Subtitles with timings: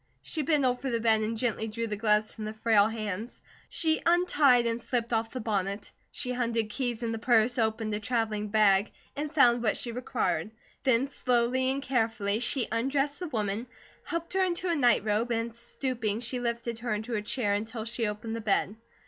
[0.23, 3.39] She bent over the bed and gently drew the gloves from the frail hands.
[3.69, 5.91] She untied and slipped off the bonnet.
[6.09, 10.49] She hunted keys in the purse, opened a travelling bag, and found what she required.
[10.83, 13.67] Then slowly and carefully, she undressed the woman,
[14.03, 17.85] helped her into a night robe, and stooping she lifted her into a chair until
[17.85, 18.77] she opened the bed.